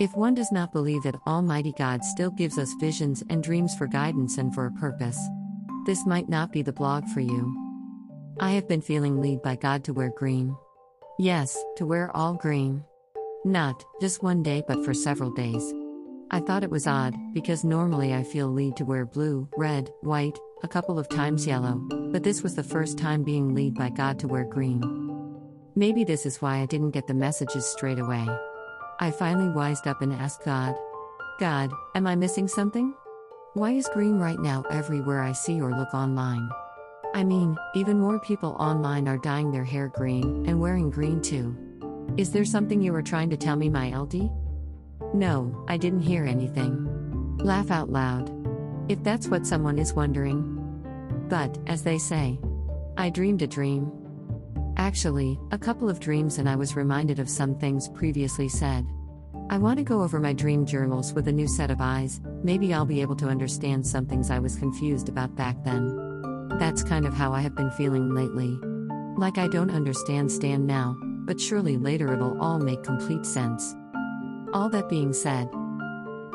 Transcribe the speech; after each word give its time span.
If 0.00 0.16
one 0.16 0.32
does 0.32 0.50
not 0.50 0.72
believe 0.72 1.02
that 1.02 1.20
Almighty 1.26 1.74
God 1.76 2.02
still 2.02 2.30
gives 2.30 2.56
us 2.56 2.72
visions 2.80 3.22
and 3.28 3.42
dreams 3.42 3.74
for 3.74 3.86
guidance 3.86 4.38
and 4.38 4.54
for 4.54 4.64
a 4.64 4.72
purpose, 4.72 5.20
this 5.84 6.06
might 6.06 6.26
not 6.26 6.52
be 6.52 6.62
the 6.62 6.72
blog 6.72 7.04
for 7.08 7.20
you. 7.20 7.54
I 8.40 8.52
have 8.52 8.66
been 8.66 8.80
feeling 8.80 9.20
led 9.20 9.42
by 9.42 9.56
God 9.56 9.84
to 9.84 9.92
wear 9.92 10.10
green. 10.16 10.56
Yes, 11.18 11.62
to 11.76 11.84
wear 11.84 12.10
all 12.16 12.32
green. 12.32 12.82
Not 13.44 13.84
just 14.00 14.22
one 14.22 14.42
day, 14.42 14.62
but 14.66 14.82
for 14.86 14.94
several 14.94 15.32
days. 15.32 15.74
I 16.30 16.40
thought 16.40 16.64
it 16.64 16.70
was 16.70 16.86
odd, 16.86 17.14
because 17.34 17.62
normally 17.62 18.14
I 18.14 18.22
feel 18.22 18.48
led 18.48 18.78
to 18.78 18.86
wear 18.86 19.04
blue, 19.04 19.50
red, 19.58 19.92
white, 20.00 20.38
a 20.62 20.68
couple 20.68 20.98
of 20.98 21.10
times 21.10 21.46
yellow, 21.46 21.74
but 22.10 22.22
this 22.22 22.42
was 22.42 22.54
the 22.54 22.62
first 22.62 22.96
time 22.96 23.22
being 23.22 23.54
led 23.54 23.74
by 23.74 23.90
God 23.90 24.18
to 24.20 24.28
wear 24.28 24.44
green. 24.44 24.80
Maybe 25.74 26.04
this 26.04 26.24
is 26.24 26.40
why 26.40 26.60
I 26.60 26.66
didn't 26.66 26.92
get 26.92 27.06
the 27.06 27.12
messages 27.12 27.66
straight 27.66 27.98
away. 27.98 28.26
I 29.02 29.10
finally 29.10 29.48
wised 29.48 29.86
up 29.86 30.02
and 30.02 30.12
asked 30.12 30.44
God, 30.44 30.76
God, 31.38 31.72
am 31.94 32.06
I 32.06 32.16
missing 32.16 32.46
something? 32.46 32.92
Why 33.54 33.70
is 33.70 33.88
green 33.94 34.18
right 34.18 34.38
now 34.38 34.62
everywhere 34.70 35.22
I 35.22 35.32
see 35.32 35.58
or 35.58 35.74
look 35.74 35.94
online? 35.94 36.50
I 37.14 37.24
mean, 37.24 37.56
even 37.74 37.98
more 37.98 38.20
people 38.20 38.56
online 38.60 39.08
are 39.08 39.16
dyeing 39.16 39.50
their 39.50 39.64
hair 39.64 39.88
green 39.88 40.44
and 40.46 40.60
wearing 40.60 40.90
green 40.90 41.22
too. 41.22 41.56
Is 42.18 42.30
there 42.30 42.44
something 42.44 42.82
you 42.82 42.92
were 42.92 43.00
trying 43.00 43.30
to 43.30 43.38
tell 43.38 43.56
me, 43.56 43.70
my 43.70 43.96
LD? 43.96 44.30
No, 45.14 45.64
I 45.66 45.78
didn't 45.78 46.02
hear 46.02 46.26
anything. 46.26 47.38
Laugh 47.38 47.70
out 47.70 47.88
loud. 47.88 48.30
If 48.90 49.02
that's 49.02 49.28
what 49.28 49.46
someone 49.46 49.78
is 49.78 49.94
wondering. 49.94 50.58
But, 51.30 51.56
as 51.66 51.82
they 51.82 51.96
say, 51.96 52.38
I 52.98 53.08
dreamed 53.08 53.40
a 53.40 53.46
dream. 53.46 53.90
Actually, 54.80 55.38
a 55.50 55.58
couple 55.58 55.90
of 55.90 56.00
dreams, 56.00 56.38
and 56.38 56.48
I 56.48 56.56
was 56.56 56.74
reminded 56.74 57.18
of 57.18 57.28
some 57.28 57.54
things 57.54 57.86
previously 57.90 58.48
said. 58.48 58.86
I 59.50 59.58
want 59.58 59.76
to 59.76 59.84
go 59.84 60.00
over 60.00 60.18
my 60.18 60.32
dream 60.32 60.64
journals 60.64 61.12
with 61.12 61.28
a 61.28 61.32
new 61.32 61.46
set 61.46 61.70
of 61.70 61.82
eyes, 61.82 62.22
maybe 62.42 62.72
I'll 62.72 62.86
be 62.86 63.02
able 63.02 63.16
to 63.16 63.28
understand 63.28 63.86
some 63.86 64.06
things 64.06 64.30
I 64.30 64.38
was 64.38 64.56
confused 64.56 65.10
about 65.10 65.36
back 65.36 65.62
then. 65.64 66.48
That's 66.58 66.82
kind 66.82 67.04
of 67.06 67.12
how 67.12 67.34
I 67.34 67.42
have 67.42 67.54
been 67.54 67.70
feeling 67.72 68.14
lately. 68.14 68.58
Like 69.18 69.36
I 69.36 69.48
don't 69.48 69.70
understand 69.70 70.32
Stan 70.32 70.64
now, 70.64 70.96
but 71.26 71.38
surely 71.38 71.76
later 71.76 72.14
it'll 72.14 72.40
all 72.40 72.58
make 72.58 72.82
complete 72.82 73.26
sense. 73.26 73.76
All 74.54 74.70
that 74.70 74.88
being 74.88 75.12
said, 75.12 75.50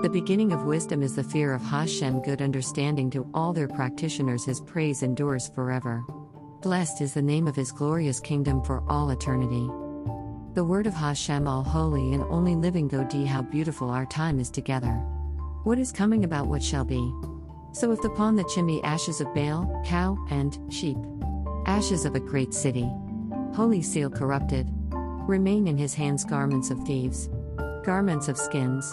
the 0.04 0.09
beginning 0.14 0.52
of 0.52 0.66
wisdom 0.66 1.02
is 1.02 1.16
the 1.16 1.24
fear 1.24 1.52
of 1.52 1.64
Hashem, 1.64 2.22
good 2.22 2.44
understanding 2.44 3.09
to 3.09 3.28
all 3.34 3.54
their 3.54 3.68
practitioners, 3.68 4.46
his 4.46 4.62
praise 4.62 5.02
endures 5.02 5.50
forever. 5.50 6.04
Blessed 6.66 7.02
is 7.02 7.14
the 7.14 7.22
name 7.22 7.48
of 7.48 7.56
his 7.56 7.72
glorious 7.72 8.20
kingdom 8.20 8.60
for 8.64 8.82
all 8.90 9.12
eternity. 9.12 9.70
The 10.56 10.64
word 10.64 10.88
of 10.88 10.96
Hashem, 10.96 11.48
all 11.48 11.62
holy 11.62 12.12
and 12.16 12.24
only 12.24 12.56
living 12.56 12.88
God, 12.88 13.14
how 13.14 13.44
beautiful 13.44 13.92
our 13.92 14.08
time 14.08 14.40
is 14.40 14.50
together. 14.50 14.94
What 15.64 15.78
is 15.78 15.92
coming 15.92 16.24
about 16.24 16.48
what 16.48 16.64
shall 16.64 16.84
be? 16.84 17.14
So 17.72 17.92
if 17.92 18.04
upon 18.04 18.36
the 18.36 18.50
chimney 18.52 18.84
ashes 18.84 19.22
of 19.22 19.32
Baal, 19.36 19.80
cow, 19.86 20.18
and 20.32 20.58
sheep, 20.74 20.98
ashes 21.68 22.04
of 22.04 22.16
a 22.16 22.20
great 22.20 22.52
city, 22.52 22.90
holy 23.54 23.84
seal 23.84 24.10
corrupted, 24.10 24.68
remain 25.28 25.68
in 25.68 25.78
his 25.78 25.94
hands 25.94 26.26
garments 26.26 26.72
of 26.72 26.80
thieves, 26.80 27.30
garments 27.84 28.28
of 28.28 28.40
skins, 28.40 28.92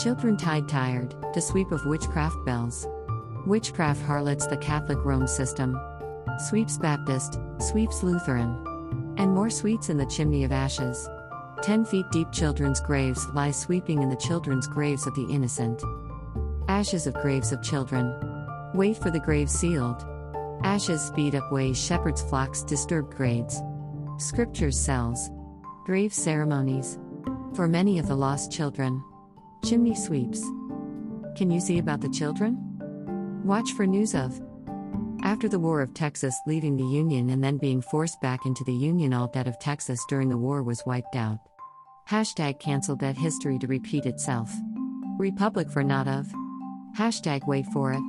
children 0.00 0.36
tied 0.36 0.68
tired, 0.68 1.16
to 1.34 1.40
sweep 1.40 1.72
of 1.72 1.84
witchcraft 1.86 2.36
bells. 2.46 2.86
Witchcraft 3.46 4.00
harlots 4.02 4.46
the 4.46 4.58
Catholic 4.58 5.04
Rome 5.04 5.26
system. 5.26 5.76
Sweeps 6.38 6.78
Baptist, 6.78 7.38
sweeps 7.58 8.02
Lutheran. 8.02 9.14
And 9.18 9.34
more 9.34 9.50
sweets 9.50 9.88
in 9.88 9.98
the 9.98 10.06
chimney 10.06 10.44
of 10.44 10.52
ashes. 10.52 11.08
Ten 11.62 11.84
feet 11.84 12.06
deep 12.10 12.32
children's 12.32 12.80
graves 12.80 13.26
lie 13.34 13.50
sweeping 13.50 14.02
in 14.02 14.08
the 14.08 14.16
children's 14.16 14.66
graves 14.66 15.06
of 15.06 15.14
the 15.14 15.26
innocent. 15.30 15.82
Ashes 16.68 17.06
of 17.06 17.14
graves 17.14 17.52
of 17.52 17.62
children. 17.62 18.14
Wait 18.74 18.96
for 18.96 19.10
the 19.10 19.20
grave 19.20 19.50
sealed. 19.50 20.06
Ashes 20.62 21.02
speed 21.02 21.34
up 21.34 21.52
ways 21.52 21.78
shepherds' 21.78 22.22
flocks 22.22 22.62
disturbed 22.62 23.14
grades. 23.14 23.60
Scriptures 24.18 24.78
cells. 24.78 25.30
Grave 25.84 26.14
ceremonies. 26.14 26.98
For 27.54 27.68
many 27.68 27.98
of 27.98 28.06
the 28.06 28.16
lost 28.16 28.50
children. 28.50 29.02
Chimney 29.64 29.94
sweeps. 29.94 30.40
Can 31.36 31.50
you 31.50 31.60
see 31.60 31.78
about 31.78 32.00
the 32.00 32.08
children? 32.08 32.56
Watch 33.44 33.72
for 33.72 33.86
news 33.86 34.14
of 34.14 34.40
after 35.22 35.48
the 35.48 35.58
War 35.58 35.80
of 35.80 35.94
Texas 35.94 36.34
leaving 36.46 36.76
the 36.76 36.84
Union 36.84 37.30
and 37.30 37.42
then 37.42 37.58
being 37.58 37.82
forced 37.82 38.20
back 38.20 38.46
into 38.46 38.64
the 38.64 38.72
Union, 38.72 39.12
all 39.12 39.28
debt 39.28 39.46
of 39.46 39.58
Texas 39.58 40.04
during 40.08 40.28
the 40.28 40.38
war 40.38 40.62
was 40.62 40.82
wiped 40.86 41.16
out. 41.16 41.38
Hashtag 42.08 42.58
cancel 42.58 42.96
debt 42.96 43.16
history 43.16 43.58
to 43.58 43.66
repeat 43.66 44.06
itself. 44.06 44.52
Republic 45.18 45.70
for 45.70 45.84
not 45.84 46.08
of. 46.08 46.26
Hashtag 46.96 47.46
wait 47.46 47.66
for 47.66 47.92
it. 47.92 48.02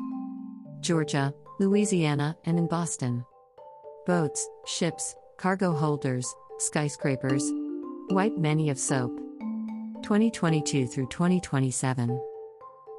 Georgia, 0.82 1.34
Louisiana, 1.60 2.36
and 2.46 2.58
in 2.58 2.68
Boston. 2.68 3.24
Boats, 4.06 4.48
ships, 4.66 5.16
cargo 5.38 5.74
holders, 5.74 6.34
skyscrapers. 6.58 7.52
Wipe 8.10 8.38
many 8.38 8.70
of 8.70 8.80
soap. 8.80 9.16
2022 10.04 10.88
through 10.88 11.08
2027. 11.08 12.20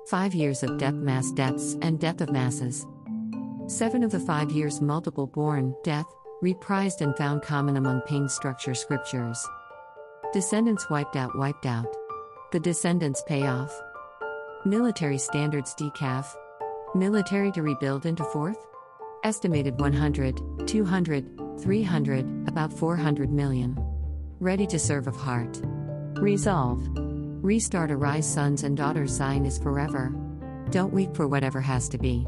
Five 0.06 0.34
years 0.34 0.62
of 0.62 0.78
death, 0.78 0.94
mass 0.94 1.30
deaths, 1.32 1.76
and 1.82 1.98
death 1.98 2.20
of 2.20 2.30
masses. 2.30 2.86
Seven 3.68 4.02
of 4.02 4.10
the 4.10 4.20
five 4.20 4.50
years 4.50 4.80
multiple 4.80 5.28
born, 5.28 5.74
death, 5.84 6.06
reprised 6.42 7.00
and 7.00 7.16
found 7.16 7.42
common 7.42 7.76
among 7.76 8.00
pain 8.02 8.28
structure 8.28 8.74
scriptures. 8.74 9.46
Descendants 10.32 10.90
wiped 10.90 11.14
out, 11.14 11.38
wiped 11.38 11.64
out. 11.64 11.86
The 12.50 12.58
descendants 12.58 13.22
pay 13.26 13.46
off. 13.46 13.72
Military 14.64 15.16
standards 15.16 15.74
decaf. 15.74 16.26
Military 16.94 17.52
to 17.52 17.62
rebuild 17.62 18.04
into 18.04 18.24
fourth? 18.24 18.58
Estimated 19.22 19.80
100, 19.80 20.66
200, 20.66 21.60
300, 21.60 22.48
about 22.48 22.72
400 22.72 23.30
million. 23.30 23.78
Ready 24.40 24.66
to 24.66 24.78
serve 24.78 25.06
of 25.06 25.14
heart. 25.14 25.60
Resolve. 26.16 26.82
Restart 26.96 27.92
arise 27.92 28.30
sons 28.30 28.64
and 28.64 28.76
daughters 28.76 29.12
Zion 29.12 29.46
is 29.46 29.58
forever. 29.58 30.12
Don't 30.70 30.92
weep 30.92 31.14
for 31.14 31.28
whatever 31.28 31.60
has 31.60 31.88
to 31.90 31.98
be. 31.98 32.26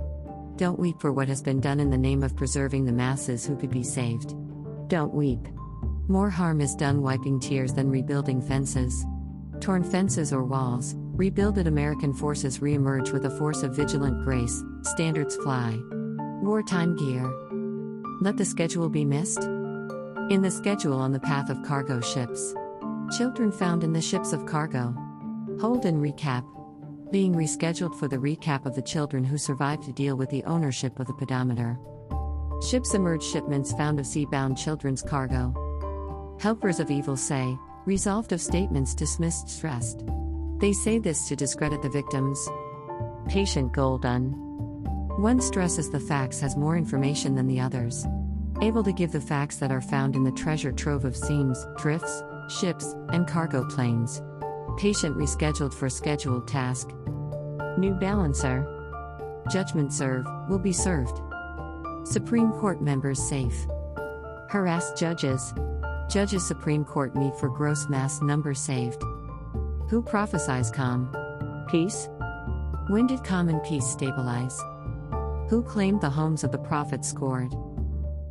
Don't 0.57 0.79
weep 0.79 1.01
for 1.01 1.13
what 1.13 1.27
has 1.29 1.43
been 1.43 1.61
done 1.61 1.81
in 1.81 1.91
the 1.91 1.99
name 1.99 2.23
of 2.23 2.37
preserving 2.37 2.85
the 2.85 2.93
masses 2.93 3.45
who 3.45 3.57
could 3.57 3.71
be 3.71 3.83
saved. 3.83 4.37
Don't 4.87 5.13
weep. 5.13 5.49
More 6.07 6.31
harm 6.31 6.61
is 6.61 6.77
done 6.77 7.03
wiping 7.03 7.41
tears 7.41 7.75
than 7.75 7.91
rebuilding 7.91 8.41
fences. 8.41 9.05
Torn 9.61 9.83
fences 9.83 10.33
or 10.33 10.45
walls, 10.45 10.95
rebuilded 10.97 11.67
American 11.67 12.15
forces 12.15 12.61
reemerge 12.61 13.13
with 13.13 13.25
a 13.25 13.37
force 13.37 13.65
of 13.65 13.75
vigilant 13.75 14.23
grace, 14.23 14.63
standards 14.83 15.35
fly. 15.37 15.77
Wartime 16.41 16.95
gear. 16.97 17.29
Let 18.21 18.37
the 18.37 18.45
schedule 18.45 18.89
be 18.89 19.05
missed? 19.05 19.43
In 20.31 20.41
the 20.41 20.53
schedule 20.53 21.01
on 21.01 21.11
the 21.11 21.19
path 21.19 21.51
of 21.51 21.65
cargo 21.65 22.01
ships. 22.01 22.55
Children 23.17 23.51
found 23.51 23.83
in 23.83 23.93
the 23.93 24.01
ships 24.01 24.33
of 24.33 24.47
cargo. 24.47 24.95
Hold 25.61 25.85
and 25.85 26.01
recap 26.01 26.45
being 27.15 27.33
rescheduled 27.33 27.95
for 27.95 28.09
the 28.09 28.17
recap 28.17 28.67
of 28.67 28.75
the 28.75 28.83
children 28.83 29.23
who 29.23 29.39
survived 29.39 29.85
to 29.85 29.93
deal 29.93 30.17
with 30.17 30.29
the 30.31 30.43
ownership 30.47 30.99
of 30.99 31.07
the 31.07 31.15
pedometer. 31.15 31.79
Ships 32.61 32.93
emerge 32.93 33.23
shipments 33.23 33.73
found 33.75 34.01
of 34.01 34.07
sea 34.07 34.25
bound 34.25 34.59
children's 34.59 35.01
cargo. 35.01 35.55
Helpers 36.41 36.81
of 36.81 36.91
evil 36.91 37.17
say, 37.17 37.57
resolved 37.87 38.33
of 38.33 38.41
statements 38.41 38.97
dismissed 38.97 39.49
stressed. 39.49 40.05
They 40.59 40.73
say 40.73 40.99
this 40.99 41.29
to 41.29 41.37
discredit 41.37 41.83
the 41.83 41.89
victims. 41.89 42.49
Patient 43.29 43.73
Golden. 43.73 44.33
One 45.17 45.41
stresses 45.41 45.91
the 45.91 46.01
facts 46.01 46.41
has 46.41 46.57
more 46.57 46.77
information 46.77 47.37
than 47.37 47.47
the 47.47 47.61
others. 47.61 48.05
Able 48.61 48.83
to 48.83 48.93
give 48.93 49.13
the 49.13 49.21
facts 49.21 49.59
that 49.59 49.71
are 49.71 49.81
found 49.81 50.17
in 50.17 50.25
the 50.25 50.33
treasure 50.33 50.73
trove 50.73 51.05
of 51.05 51.17
seams, 51.17 51.65
drifts, 51.77 52.25
ships, 52.49 52.93
and 53.11 53.29
cargo 53.29 53.65
planes. 53.69 54.21
Patient 54.77 55.17
rescheduled 55.17 55.73
for 55.73 55.89
scheduled 55.89 56.49
task. 56.49 56.91
New 57.79 57.95
balancer. 57.95 58.67
Judgment 59.51 59.93
serve, 59.93 60.27
will 60.49 60.59
be 60.59 60.73
served. 60.73 61.21
Supreme 62.05 62.51
Court 62.53 62.83
members 62.83 63.23
safe. 63.23 63.67
Harassed 64.51 64.97
judges. 64.97 65.55
Judges 66.11 66.47
Supreme 66.47 66.85
Court 66.85 67.15
meet 67.15 67.37
for 67.37 67.49
gross 67.49 67.89
mass 67.89 68.21
number 68.21 68.53
saved. 68.53 69.03
Who 69.89 70.03
prophesies 70.03 70.71
calm? 70.71 71.15
Peace? 71.69 72.09
When 72.89 73.07
did 73.07 73.25
common 73.25 73.61
peace 73.61 73.87
stabilize? 73.87 74.61
Who 75.49 75.63
claimed 75.63 76.01
the 76.01 76.11
homes 76.11 76.43
of 76.43 76.53
the 76.53 76.59
prophets 76.59 77.09
scored? 77.09 77.53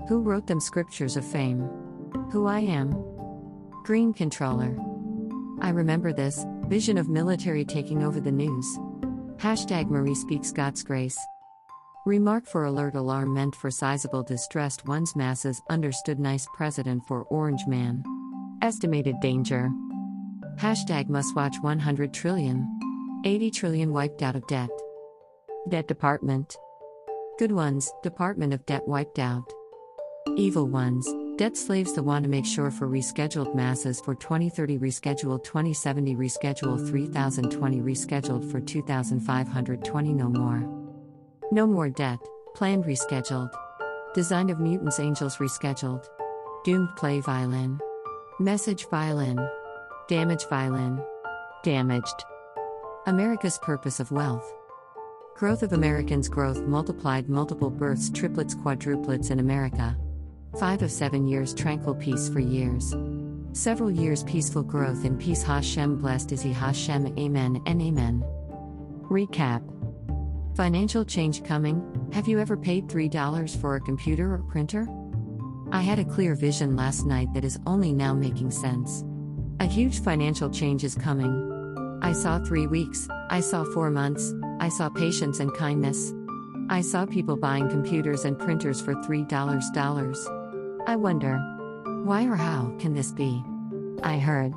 Who 0.09 0.21
wrote 0.21 0.47
them 0.47 0.59
scriptures 0.59 1.15
of 1.15 1.25
fame? 1.25 1.69
Who 2.31 2.47
I 2.47 2.59
am? 2.59 2.91
Green 3.83 4.13
Controller. 4.13 4.77
I 5.63 5.69
remember 5.69 6.11
this 6.11 6.45
vision 6.67 6.97
of 6.97 7.07
military 7.07 7.63
taking 7.63 8.03
over 8.03 8.19
the 8.19 8.33
news. 8.33 8.77
Hashtag 9.37 9.89
Marie 9.89 10.13
speaks 10.13 10.51
God's 10.51 10.83
grace. 10.83 11.17
Remark 12.05 12.45
for 12.45 12.65
alert 12.65 12.95
alarm 12.95 13.33
meant 13.33 13.55
for 13.55 13.71
sizable 13.71 14.23
distressed 14.23 14.85
ones 14.85 15.15
masses 15.15 15.61
understood 15.69 16.19
nice 16.19 16.45
president 16.53 17.05
for 17.07 17.23
orange 17.23 17.65
man. 17.65 18.03
Estimated 18.61 19.15
danger. 19.21 19.71
Hashtag 20.57 21.07
must 21.07 21.33
watch 21.33 21.55
100 21.61 22.13
trillion. 22.13 22.67
80 23.23 23.51
trillion 23.51 23.93
wiped 23.93 24.21
out 24.21 24.35
of 24.35 24.45
debt. 24.47 24.69
Debt 25.69 25.87
Department. 25.87 26.57
Good 27.39 27.53
ones, 27.53 27.89
Department 28.03 28.53
of 28.53 28.65
Debt 28.65 28.85
wiped 28.85 29.17
out. 29.17 29.49
Evil 30.35 30.67
ones, 30.67 31.07
debt 31.37 31.57
slaves 31.57 31.93
that 31.93 32.03
want 32.03 32.23
to 32.23 32.29
make 32.29 32.45
sure 32.45 32.69
for 32.69 32.87
rescheduled 32.87 33.55
masses 33.55 33.99
for 33.99 34.13
2030 34.13 34.77
rescheduled 34.77 35.43
2070 35.43 36.15
rescheduled 36.15 36.87
3020 36.87 37.81
rescheduled 37.81 38.51
for 38.51 38.59
2520 38.59 40.13
no 40.13 40.29
more. 40.29 40.83
No 41.51 41.65
more 41.65 41.89
debt, 41.89 42.19
planned 42.53 42.83
rescheduled. 42.85 43.51
Design 44.13 44.49
of 44.49 44.59
Mutants 44.59 44.99
Angels 44.99 45.37
rescheduled. 45.37 46.05
Doomed 46.63 46.89
play 46.95 47.19
violin. 47.19 47.79
Message 48.39 48.87
violin. 48.89 49.39
Damage 50.07 50.47
violin. 50.49 51.03
Damaged. 51.63 52.23
America's 53.07 53.57
purpose 53.59 53.99
of 53.99 54.11
wealth. 54.11 54.53
Growth 55.35 55.63
of 55.63 55.73
Americans' 55.73 56.29
growth 56.29 56.61
multiplied 56.61 57.27
multiple 57.27 57.71
births, 57.71 58.11
triplets, 58.11 58.53
quadruplets 58.53 59.31
in 59.31 59.39
America. 59.39 59.97
Five 60.59 60.83
of 60.83 60.91
seven 60.91 61.25
years 61.25 61.51
tranquil 61.51 61.95
peace 61.95 62.29
for 62.29 62.39
years. 62.39 62.93
Several 63.53 63.89
years 63.89 64.23
peaceful 64.23 64.61
growth 64.61 65.03
in 65.03 65.17
peace. 65.17 65.41
Hashem 65.41 65.97
blessed 65.97 66.31
is 66.31 66.43
He 66.43 66.53
Hashem. 66.53 67.17
Amen 67.17 67.59
and 67.65 67.81
Amen. 67.81 68.23
Recap 69.09 69.63
Financial 70.55 71.03
change 71.03 71.43
coming. 71.43 71.81
Have 72.13 72.27
you 72.27 72.39
ever 72.39 72.55
paid 72.55 72.87
$3 72.87 73.59
for 73.59 73.75
a 73.75 73.81
computer 73.81 74.31
or 74.31 74.43
printer? 74.43 74.87
I 75.71 75.81
had 75.81 75.97
a 75.97 76.05
clear 76.05 76.35
vision 76.35 76.75
last 76.75 77.07
night 77.07 77.33
that 77.33 77.43
is 77.43 77.59
only 77.65 77.91
now 77.91 78.13
making 78.13 78.51
sense. 78.51 79.03
A 79.59 79.65
huge 79.65 80.01
financial 80.03 80.51
change 80.51 80.83
is 80.83 80.93
coming. 80.93 81.99
I 82.03 82.11
saw 82.13 82.37
three 82.37 82.67
weeks, 82.67 83.07
I 83.31 83.39
saw 83.39 83.63
four 83.63 83.89
months, 83.89 84.31
I 84.59 84.69
saw 84.69 84.89
patience 84.89 85.39
and 85.39 85.51
kindness. 85.55 86.13
I 86.69 86.81
saw 86.81 87.07
people 87.07 87.37
buying 87.37 87.69
computers 87.69 88.23
and 88.23 88.37
printers 88.37 88.79
for 88.79 88.93
$3. 88.93 90.42
I 90.85 90.97
wonder, 90.97 91.37
why 92.03 92.25
or 92.25 92.35
how 92.35 92.75
can 92.77 92.93
this 92.93 93.13
be? 93.13 93.41
I 94.03 94.17
heard, 94.19 94.53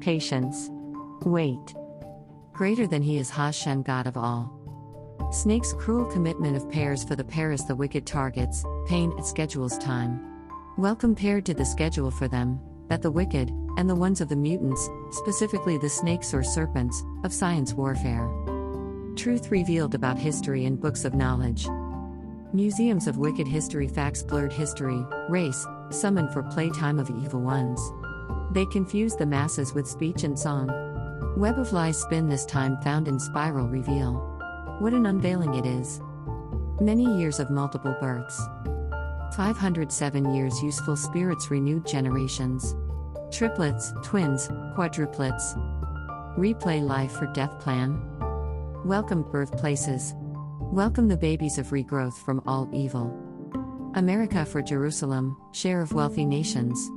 patience. 0.00 0.70
Wait. 1.26 1.74
Greater 2.54 2.86
than 2.86 3.02
he 3.02 3.18
is 3.18 3.28
Hashem, 3.28 3.82
God 3.82 4.06
of 4.06 4.16
all. 4.16 4.50
Snake's 5.30 5.74
cruel 5.74 6.06
commitment 6.06 6.56
of 6.56 6.70
pairs 6.70 7.04
for 7.04 7.16
the 7.16 7.24
pairs 7.24 7.66
the 7.66 7.76
wicked 7.76 8.06
targets, 8.06 8.64
pain 8.86 9.12
it 9.18 9.26
schedules 9.26 9.76
time. 9.76 10.20
Well 10.78 10.96
compared 10.96 11.44
to 11.46 11.54
the 11.54 11.66
schedule 11.66 12.10
for 12.10 12.28
them, 12.28 12.58
that 12.88 13.02
the 13.02 13.10
wicked, 13.10 13.50
and 13.76 13.90
the 13.90 13.94
ones 13.94 14.22
of 14.22 14.30
the 14.30 14.36
mutants, 14.36 14.88
specifically 15.10 15.76
the 15.76 15.90
snakes 15.90 16.32
or 16.32 16.42
serpents, 16.42 17.04
of 17.24 17.32
science 17.32 17.74
warfare. 17.74 18.26
Truth 19.16 19.50
revealed 19.50 19.94
about 19.94 20.18
history 20.18 20.64
in 20.64 20.76
books 20.76 21.04
of 21.04 21.14
knowledge. 21.14 21.68
Museums 22.54 23.06
of 23.06 23.18
wicked 23.18 23.46
history 23.46 23.86
facts 23.86 24.22
blurred 24.22 24.54
history, 24.54 25.04
race, 25.28 25.66
summoned 25.90 26.32
for 26.32 26.42
playtime 26.42 26.98
of 26.98 27.10
evil 27.10 27.42
ones. 27.42 27.78
They 28.52 28.64
confuse 28.64 29.14
the 29.14 29.26
masses 29.26 29.74
with 29.74 29.86
speech 29.86 30.24
and 30.24 30.38
song. 30.38 30.68
Web 31.36 31.58
of 31.58 31.74
lies 31.74 32.00
spin 32.00 32.26
this 32.26 32.46
time 32.46 32.78
found 32.80 33.06
in 33.06 33.20
spiral 33.20 33.68
reveal. 33.68 34.14
What 34.78 34.94
an 34.94 35.04
unveiling 35.04 35.56
it 35.56 35.66
is. 35.66 36.00
Many 36.80 37.04
years 37.18 37.38
of 37.38 37.50
multiple 37.50 37.94
births. 38.00 38.40
507 39.36 40.34
years 40.34 40.62
useful 40.62 40.96
spirits 40.96 41.50
renewed 41.50 41.86
generations. 41.86 42.74
Triplets, 43.30 43.92
twins, 44.02 44.48
quadruplets. 44.74 45.54
Replay 46.38 46.80
life 46.80 47.12
for 47.12 47.26
death 47.34 47.60
plan. 47.60 48.00
Welcome 48.86 49.30
birthplaces. 49.30 50.14
Welcome 50.72 51.08
the 51.08 51.16
babies 51.16 51.56
of 51.56 51.68
regrowth 51.68 52.12
from 52.12 52.42
all 52.46 52.68
evil. 52.74 53.10
America 53.94 54.44
for 54.44 54.60
Jerusalem, 54.60 55.34
share 55.52 55.80
of 55.80 55.94
wealthy 55.94 56.26
nations. 56.26 56.90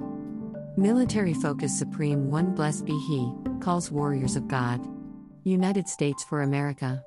Military 0.76 1.34
focus 1.34 1.80
supreme, 1.80 2.30
one 2.30 2.54
blessed 2.54 2.84
be 2.84 3.00
He, 3.08 3.32
calls 3.62 3.90
warriors 3.90 4.36
of 4.36 4.50
God. 4.50 4.86
United 5.46 5.88
States 5.88 6.22
for 6.22 6.42
America. 6.42 7.02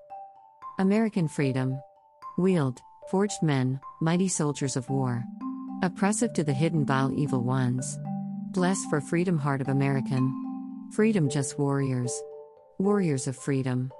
American 0.78 1.28
freedom. 1.28 1.78
Wield, 2.38 2.80
forged 3.10 3.42
men, 3.42 3.78
mighty 4.00 4.26
soldiers 4.26 4.74
of 4.74 4.88
war. 4.88 5.22
Oppressive 5.82 6.32
to 6.32 6.42
the 6.42 6.54
hidden 6.54 6.86
vile 6.86 7.12
evil 7.14 7.42
ones. 7.42 7.98
Bless 8.52 8.82
for 8.86 9.02
freedom, 9.02 9.36
heart 9.36 9.60
of 9.60 9.68
American. 9.68 10.88
Freedom, 10.92 11.28
just 11.28 11.58
warriors. 11.58 12.22
Warriors 12.78 13.26
of 13.26 13.36
freedom. 13.36 13.92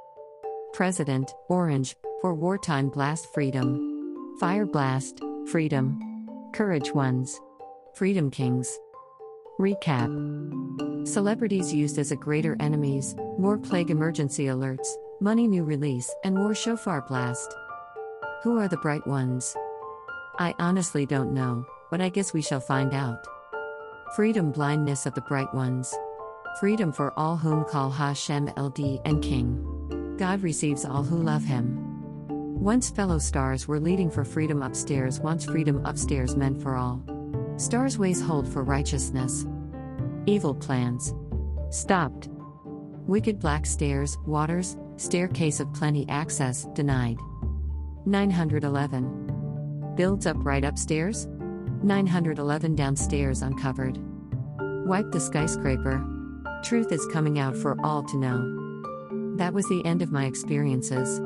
President, 0.73 1.31
orange, 1.51 1.95
for 2.25 2.33
wartime 2.33 2.89
blast 2.89 3.31
freedom. 3.35 4.35
Fire 4.41 4.65
blast, 4.65 5.21
freedom. 5.47 6.01
Courage 6.55 6.91
ones. 6.95 7.39
Freedom 7.93 8.31
kings. 8.31 8.79
Recap 9.61 10.09
Celebrities 11.07 11.71
used 11.71 11.99
as 11.99 12.13
a 12.13 12.17
greater 12.17 12.57
enemies, 12.61 13.15
more 13.39 13.59
plague 13.59 13.91
emergency 13.91 14.47
alerts, 14.47 14.89
Money 15.21 15.47
New 15.47 15.65
Release, 15.65 16.11
and 16.25 16.39
War 16.39 16.55
Shofar 16.55 17.03
Blast. 17.03 17.55
Who 18.43 18.59
are 18.59 18.69
the 18.69 18.79
bright 18.79 19.07
ones? 19.07 19.55
I 20.39 20.55
honestly 20.59 21.05
don't 21.05 21.35
know, 21.35 21.67
but 21.91 22.01
I 22.01 22.09
guess 22.09 22.33
we 22.33 22.41
shall 22.41 22.61
find 22.61 22.95
out. 22.95 23.23
Freedom 24.17 24.51
blindness 24.51 25.05
of 25.05 25.13
the 25.13 25.21
bright 25.21 25.53
ones. 25.53 25.95
Freedom 26.59 26.91
for 26.91 27.13
all 27.19 27.37
whom 27.37 27.67
call 27.67 27.91
Hashem 27.91 28.47
LD 28.57 29.03
and 29.05 29.23
King. 29.23 30.17
God 30.17 30.43
receives 30.43 30.87
all 30.87 31.03
who 31.03 31.19
love 31.19 31.45
him. 31.45 31.84
Once 32.57 32.91
fellow 32.91 33.19
stars 33.19 33.69
were 33.69 33.81
leading 33.81 34.11
for 34.11 34.25
freedom 34.25 34.63
upstairs, 34.63 35.21
once 35.21 35.45
freedom 35.45 35.85
upstairs 35.85 36.35
meant 36.37 36.61
for 36.63 36.77
all. 36.77 37.03
Stars 37.57 37.99
ways 37.99 38.21
hold 38.23 38.49
for 38.49 38.65
righteousness. 38.65 39.47
Evil 40.27 40.55
plans. 40.55 41.15
Stopped. 41.71 42.29
Wicked 43.07 43.39
black 43.39 43.67
stairs, 43.67 44.17
waters, 44.27 44.77
Staircase 44.97 45.59
of 45.59 45.73
plenty 45.73 46.09
access, 46.09 46.67
denied. 46.75 47.19
911. 48.07 49.93
Builds 49.97 50.27
up 50.27 50.37
right 50.39 50.65
upstairs? 50.65 51.27
911 51.83 52.77
downstairs 52.77 53.43
uncovered. 53.43 53.99
Wipe 54.87 55.11
the 55.11 55.19
skyscraper. 55.19 56.07
Truth 56.63 56.93
is 56.93 57.05
coming 57.13 57.41
out 57.41 57.57
for 57.57 57.77
all 57.85 58.05
to 58.05 58.17
know. 58.17 59.37
That 59.37 59.53
was 59.53 59.67
the 59.69 59.85
end 59.85 60.01
of 60.01 60.13
my 60.13 60.27
experiences. 60.27 61.21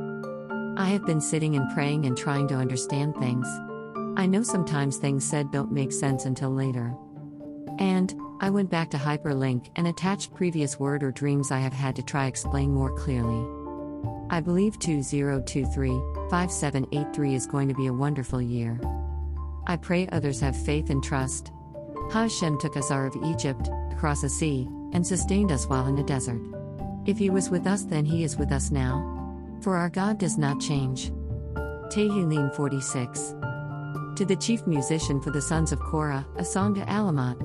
I 0.78 0.90
have 0.90 1.04
been 1.04 1.20
sitting 1.20 1.56
and 1.56 1.68
praying 1.74 2.06
and 2.06 2.16
trying 2.16 2.46
to 2.48 2.54
understand 2.54 3.16
things. 3.16 3.48
I 4.16 4.26
know 4.26 4.44
sometimes 4.44 4.96
things 4.96 5.28
said 5.28 5.50
don't 5.50 5.72
make 5.72 5.90
sense 5.90 6.24
until 6.24 6.50
later. 6.50 6.94
And, 7.80 8.14
I 8.40 8.50
went 8.50 8.70
back 8.70 8.88
to 8.90 8.96
hyperlink 8.96 9.70
and 9.74 9.88
attached 9.88 10.36
previous 10.36 10.78
word 10.78 11.02
or 11.02 11.10
dreams 11.10 11.50
I 11.50 11.58
have 11.58 11.72
had 11.72 11.96
to 11.96 12.04
try 12.04 12.26
explain 12.26 12.72
more 12.72 12.96
clearly. 12.96 13.44
I 14.30 14.38
believe 14.38 14.78
2023 14.78 15.90
5783 16.30 17.34
is 17.34 17.48
going 17.48 17.66
to 17.66 17.74
be 17.74 17.88
a 17.88 17.92
wonderful 17.92 18.40
year. 18.40 18.80
I 19.66 19.78
pray 19.78 20.08
others 20.12 20.38
have 20.38 20.56
faith 20.56 20.90
and 20.90 21.02
trust. 21.02 21.50
Hashem 22.12 22.60
took 22.60 22.76
us 22.76 22.92
out 22.92 23.16
of 23.16 23.24
Egypt, 23.24 23.68
across 23.90 24.22
a 24.22 24.28
sea, 24.28 24.68
and 24.92 25.04
sustained 25.04 25.50
us 25.50 25.66
while 25.66 25.88
in 25.88 25.98
a 25.98 26.04
desert. 26.04 26.40
If 27.04 27.18
He 27.18 27.30
was 27.30 27.50
with 27.50 27.66
us, 27.66 27.82
then 27.82 28.04
He 28.04 28.22
is 28.22 28.36
with 28.36 28.52
us 28.52 28.70
now. 28.70 29.17
For 29.60 29.76
our 29.76 29.90
God 29.90 30.18
does 30.18 30.38
not 30.38 30.60
change. 30.60 31.10
Tehillim 31.90 32.54
46. 32.54 33.34
To 34.16 34.24
the 34.24 34.36
chief 34.36 34.66
musician 34.66 35.20
for 35.20 35.30
the 35.30 35.42
sons 35.42 35.72
of 35.72 35.80
Korah, 35.80 36.26
a 36.36 36.44
song 36.44 36.74
to 36.74 36.82
Alamoth. 36.82 37.38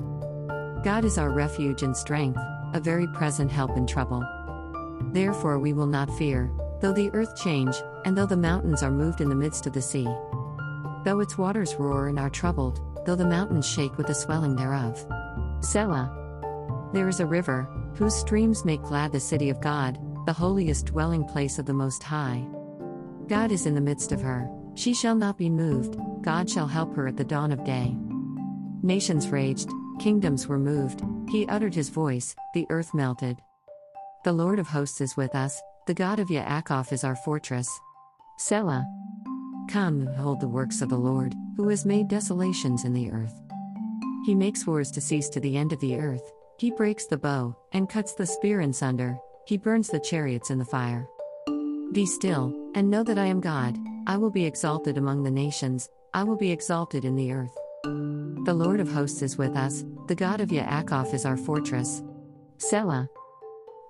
God 0.84 1.04
is 1.04 1.18
our 1.18 1.30
refuge 1.30 1.82
and 1.82 1.96
strength, 1.96 2.38
a 2.72 2.80
very 2.80 3.08
present 3.08 3.50
help 3.50 3.76
in 3.76 3.86
trouble. 3.86 4.22
Therefore 5.12 5.58
we 5.58 5.72
will 5.72 5.86
not 5.86 6.10
fear, 6.16 6.52
though 6.80 6.92
the 6.92 7.10
earth 7.14 7.36
change, 7.36 7.74
and 8.04 8.16
though 8.16 8.26
the 8.26 8.36
mountains 8.36 8.82
are 8.82 8.90
moved 8.90 9.20
in 9.20 9.28
the 9.28 9.34
midst 9.34 9.66
of 9.66 9.72
the 9.72 9.82
sea. 9.82 10.08
Though 11.04 11.20
its 11.20 11.36
waters 11.36 11.74
roar 11.76 12.08
and 12.08 12.18
are 12.18 12.30
troubled, 12.30 12.80
though 13.06 13.16
the 13.16 13.26
mountains 13.26 13.68
shake 13.68 13.96
with 13.96 14.06
the 14.06 14.14
swelling 14.14 14.54
thereof. 14.54 15.04
Selah. 15.60 16.12
There 16.92 17.08
is 17.08 17.18
a 17.18 17.26
river, 17.26 17.68
whose 17.96 18.14
streams 18.14 18.64
make 18.64 18.82
glad 18.82 19.10
the 19.10 19.20
city 19.20 19.50
of 19.50 19.60
God, 19.60 19.98
the 20.26 20.32
holiest 20.32 20.86
dwelling 20.86 21.24
place 21.24 21.58
of 21.58 21.66
the 21.66 21.74
Most 21.74 22.02
High. 22.02 22.44
God 23.26 23.52
is 23.52 23.66
in 23.66 23.74
the 23.74 23.80
midst 23.80 24.12
of 24.12 24.22
her, 24.22 24.48
she 24.74 24.94
shall 24.94 25.14
not 25.14 25.36
be 25.36 25.50
moved, 25.50 25.98
God 26.22 26.48
shall 26.48 26.66
help 26.66 26.94
her 26.96 27.06
at 27.06 27.16
the 27.16 27.24
dawn 27.24 27.52
of 27.52 27.64
day. 27.64 27.96
Nations 28.82 29.28
raged, 29.28 29.70
kingdoms 29.98 30.46
were 30.46 30.58
moved, 30.58 31.02
he 31.28 31.46
uttered 31.46 31.74
his 31.74 31.90
voice, 31.90 32.34
the 32.54 32.66
earth 32.70 32.94
melted. 32.94 33.38
The 34.24 34.32
Lord 34.32 34.58
of 34.58 34.68
hosts 34.68 35.00
is 35.00 35.16
with 35.16 35.34
us, 35.34 35.60
the 35.86 35.94
God 35.94 36.18
of 36.18 36.28
Yaakov 36.28 36.92
is 36.92 37.04
our 37.04 37.16
fortress. 37.16 37.68
Selah. 38.38 38.86
Come, 39.68 40.06
behold 40.06 40.40
the 40.40 40.48
works 40.48 40.80
of 40.80 40.88
the 40.88 40.96
Lord, 40.96 41.34
who 41.56 41.68
has 41.68 41.84
made 41.84 42.08
desolations 42.08 42.84
in 42.84 42.92
the 42.92 43.10
earth. 43.10 43.40
He 44.24 44.34
makes 44.34 44.66
wars 44.66 44.90
to 44.92 45.00
cease 45.00 45.28
to 45.30 45.40
the 45.40 45.56
end 45.56 45.72
of 45.72 45.80
the 45.80 45.96
earth, 45.96 46.32
he 46.58 46.68
He 46.68 46.70
breaks 46.70 47.06
the 47.06 47.18
bow, 47.18 47.56
and 47.72 47.88
cuts 47.88 48.14
the 48.14 48.26
spear 48.26 48.60
in 48.60 48.72
sunder, 48.72 49.18
he 49.46 49.56
burns 49.56 49.88
the 49.88 50.00
chariots 50.00 50.50
in 50.50 50.58
the 50.58 50.64
fire. 50.64 51.06
Be 51.92 52.06
still, 52.06 52.54
and 52.74 52.90
know 52.90 53.02
that 53.02 53.18
I 53.18 53.26
am 53.26 53.40
God, 53.40 53.78
I 54.06 54.16
will 54.16 54.30
be 54.30 54.44
exalted 54.44 54.98
among 54.98 55.22
the 55.22 55.30
nations, 55.30 55.88
I 56.12 56.24
will 56.24 56.36
be 56.36 56.50
exalted 56.50 57.04
in 57.04 57.16
the 57.16 57.32
earth. 57.32 57.56
The 57.84 58.54
Lord 58.54 58.80
of 58.80 58.90
hosts 58.90 59.22
is 59.22 59.36
with 59.36 59.56
us, 59.56 59.84
the 60.06 60.14
God 60.14 60.40
of 60.40 60.48
Yaakov 60.48 61.14
is 61.14 61.24
our 61.24 61.36
fortress. 61.36 62.02
Selah. 62.58 63.08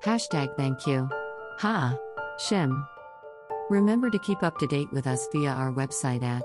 Hashtag 0.02 0.56
thank 0.56 0.87
you. 0.87 1.08
Ha. 1.58 1.96
Shem. 2.38 2.87
Remember 3.70 4.11
to 4.11 4.18
keep 4.18 4.42
up 4.42 4.58
to 4.58 4.66
date 4.66 4.92
with 4.92 5.06
us 5.06 5.28
via 5.32 5.50
our 5.50 5.73
website 5.73 6.23
at 6.23 6.42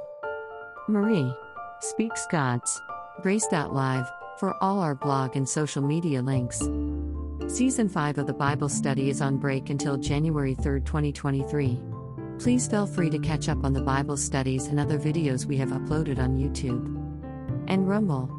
Marie 0.88 1.34
Speaks 1.82 2.26
God's 2.32 2.82
Grace.live 3.22 4.10
for 4.38 4.56
all 4.62 4.80
our 4.80 4.96
blog 4.96 5.36
and 5.36 5.48
social 5.48 5.82
media 5.82 6.22
links. 6.22 6.62
Season 7.48 7.90
5 7.90 8.20
of 8.20 8.28
the 8.28 8.34
Bible 8.34 8.70
study 8.70 9.10
is 9.10 9.22
on 9.22 9.38
break 9.38 9.70
until 9.70 9.98
January 9.98 10.54
3, 10.54 10.82
2023. 10.82 11.80
Please 12.38 12.68
feel 12.68 12.86
free 12.86 13.10
to 13.10 13.18
catch 13.18 13.50
up 13.50 13.64
on 13.64 13.74
the 13.74 13.82
Bible 13.82 14.18
studies 14.18 14.68
and 14.68 14.80
other 14.80 15.00
videos 15.00 15.46
we 15.46 15.58
have 15.58 15.70
uploaded 15.70 16.20
on 16.20 16.38
YouTube 16.38 16.96
and 17.68 17.88
Rumble. 17.88 18.30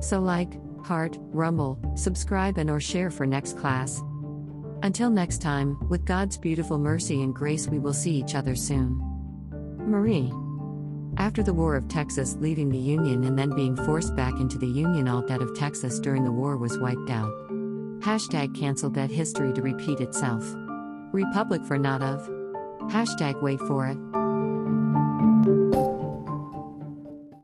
So 0.00 0.20
like, 0.20 0.52
heart, 0.84 1.16
Rumble, 1.20 1.80
subscribe 1.96 2.58
and 2.58 2.70
or 2.70 2.80
share 2.80 3.10
for 3.10 3.26
next 3.26 3.56
class. 3.58 4.00
Until 4.82 5.10
next 5.10 5.42
time, 5.42 5.76
with 5.88 6.04
God's 6.04 6.38
beautiful 6.38 6.78
mercy 6.78 7.22
and 7.22 7.34
grace 7.34 7.66
we 7.66 7.80
will 7.80 7.94
see 7.94 8.12
each 8.12 8.34
other 8.34 8.54
soon. 8.54 9.00
Marie 9.78 10.32
after 11.18 11.42
the 11.42 11.52
War 11.52 11.74
of 11.74 11.88
Texas 11.88 12.36
leaving 12.38 12.68
the 12.68 12.78
Union 12.78 13.24
and 13.24 13.36
then 13.36 13.50
being 13.50 13.74
forced 13.74 14.14
back 14.14 14.38
into 14.38 14.56
the 14.56 14.68
Union, 14.68 15.08
all 15.08 15.20
debt 15.20 15.42
of 15.42 15.56
Texas 15.56 15.98
during 15.98 16.22
the 16.22 16.30
war 16.30 16.56
was 16.56 16.78
wiped 16.78 17.10
out. 17.10 17.47
Hashtag 18.00 18.54
cancel 18.54 18.90
that 18.90 19.10
history 19.10 19.52
to 19.52 19.62
repeat 19.62 20.00
itself. 20.00 20.44
Republic 21.12 21.64
for 21.64 21.78
not 21.78 22.00
of. 22.00 22.28
Hashtag 22.90 23.42
wait 23.42 23.60
for 23.60 23.86
it. 23.86 23.98